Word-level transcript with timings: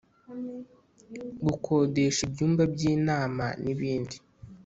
Gukodesha 1.45 2.19
ibyumba 2.27 2.63
by 2.73 2.81
inama 2.93 3.45
n 3.63 3.65
ibindi 3.73 4.17